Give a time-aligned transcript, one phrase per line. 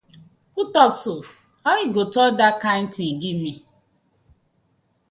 [0.55, 1.13] Who tok so,
[1.63, 3.53] how yu go tok dat kind tin giv mi.